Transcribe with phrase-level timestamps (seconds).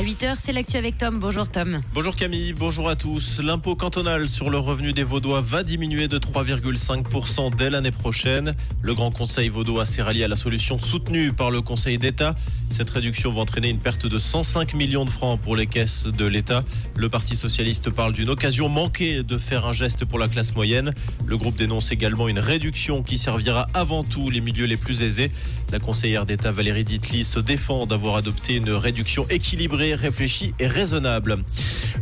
[0.00, 1.18] À 8h, c'est l'actu avec Tom.
[1.18, 1.82] Bonjour Tom.
[1.92, 3.38] Bonjour Camille, bonjour à tous.
[3.42, 8.54] L'impôt cantonal sur le revenu des Vaudois va diminuer de 3,5% dès l'année prochaine.
[8.80, 12.34] Le Grand Conseil vaudois s'est rallié à la solution soutenue par le Conseil d'État.
[12.70, 16.24] Cette réduction va entraîner une perte de 105 millions de francs pour les caisses de
[16.24, 16.64] l'État.
[16.96, 20.94] Le Parti socialiste parle d'une occasion manquée de faire un geste pour la classe moyenne.
[21.26, 25.30] Le groupe dénonce également une réduction qui servira avant tout les milieux les plus aisés.
[25.72, 31.38] La conseillère d'État Valérie Ditli se défend d'avoir adopté une réduction équilibrée, réfléchie et raisonnable.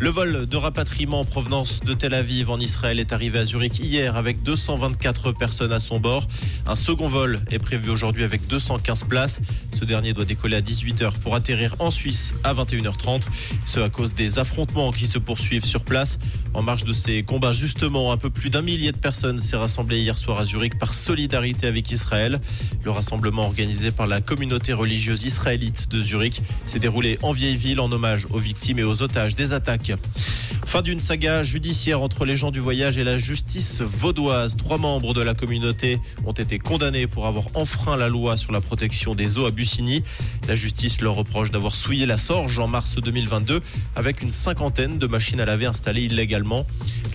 [0.00, 3.80] Le vol de rapatriement en provenance de Tel Aviv en Israël est arrivé à Zurich
[3.80, 6.28] hier avec 224 personnes à son bord.
[6.66, 9.40] Un second vol est prévu aujourd'hui avec 215 places.
[9.72, 13.22] Ce dernier doit décoller à 18h pour atterrir en Suisse à 21h30.
[13.66, 16.18] Ce à cause des affrontements qui se poursuivent sur place.
[16.55, 19.98] En marge de ces combats, justement, un peu plus d'un millier de personnes s'est rassemblé
[20.00, 22.41] hier soir à Zurich par solidarité avec Israël.
[22.84, 27.77] Le rassemblement organisé par la communauté religieuse israélite de Zurich s'est déroulé en vieille ville
[27.80, 29.92] en hommage aux victimes et aux otages des attaques.
[30.66, 34.55] Fin d'une saga judiciaire entre les gens du voyage et la justice vaudoise.
[34.55, 38.61] Trois membres de la communauté ont été condamnés pour avoir enfreint la loi sur la
[38.61, 40.05] protection des eaux à Bussigny.
[40.47, 43.62] La justice leur reproche d'avoir souillé la Sorge en mars 2022
[43.97, 46.67] avec une cinquantaine de machines à laver installées illégalement.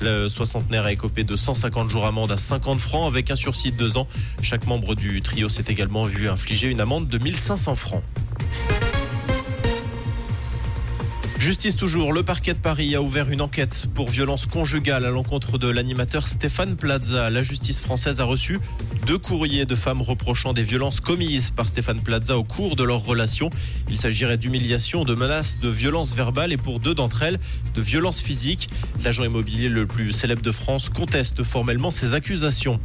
[0.02, 3.78] Le soixantenaire a écopé de 150 jours amende à 50 francs avec un sursis de
[3.78, 4.08] deux ans.
[4.42, 8.04] Chaque membre du trio s'est également vu infliger une amende de 1500 francs.
[11.44, 15.58] Justice toujours, le parquet de Paris a ouvert une enquête pour violence conjugale à l'encontre
[15.58, 17.30] de l'animateur Stéphane Plaza.
[17.30, 18.62] La justice française a reçu
[19.08, 23.04] deux courriers de femmes reprochant des violences commises par Stéphane Plaza au cours de leur
[23.04, 23.50] relation.
[23.90, 27.42] Il s'agirait d'humiliation, de menaces, de violences verbales et pour deux d'entre elles,
[27.76, 28.70] de violences physiques.
[29.04, 32.80] L'agent immobilier le plus célèbre de France conteste formellement ces accusations.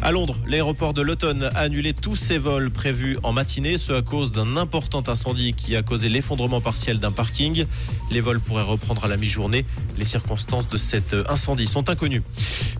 [0.00, 4.00] À Londres, l'aéroport de Luton a annulé tous ses vols prévus en matinée, ce à
[4.00, 7.66] cause d'un important incendie qui a causé l'effondrement partiel d'un parking.
[8.10, 9.64] Les vols pourraient reprendre à la mi-journée.
[9.96, 12.22] Les circonstances de cet incendie sont inconnues.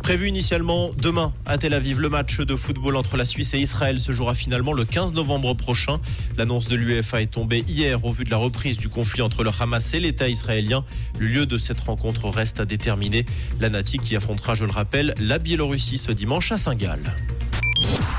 [0.02, 4.00] Prévu initialement demain à Tel Aviv, le match de football entre la Suisse et Israël
[4.00, 6.00] se jouera finalement le 15 novembre prochain.
[6.36, 9.50] L'annonce de l'UEFA est tombée hier au vu de la reprise du conflit entre le
[9.58, 10.84] Hamas et l'État israélien.
[11.18, 13.24] Le lieu de cette rencontre reste à déterminer.
[13.60, 17.00] La Nati qui affrontera, je le rappelle, la Biélorussie ce dimanche à Saint-Gall.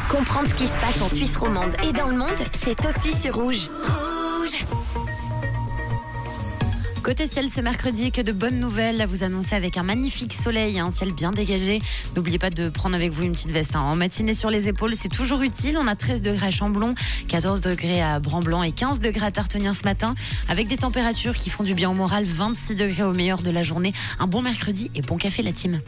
[0.10, 3.30] Comprendre ce qui se passe en Suisse romande et dans le monde, c'est aussi sur.
[3.36, 3.70] Rouge
[7.10, 10.80] Côté ciel ce mercredi, que de bonnes nouvelles à vous annoncer avec un magnifique soleil,
[10.80, 11.82] un ciel bien dégagé.
[12.16, 13.80] N'oubliez pas de prendre avec vous une petite veste hein.
[13.80, 15.80] en matinée sur les épaules, c'est toujours utile.
[15.82, 16.94] On a 13 degrés à Chamblon,
[17.28, 20.14] 14 degrés à Bramblanc et 15 degrés à Tartenien ce matin,
[20.50, 23.64] avec des températures qui font du bien au moral, 26 degrés au meilleur de la
[23.64, 23.92] journée.
[24.20, 25.82] Un bon mercredi et bon café la team.